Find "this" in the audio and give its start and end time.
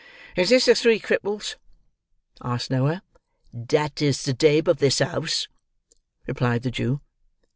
0.49-0.65, 4.79-4.99